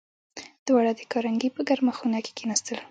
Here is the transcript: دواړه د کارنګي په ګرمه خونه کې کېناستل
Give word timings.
دواړه 0.67 0.91
د 0.95 1.01
کارنګي 1.11 1.49
په 1.55 1.61
ګرمه 1.67 1.93
خونه 1.97 2.17
کې 2.25 2.31
کېناستل 2.37 2.77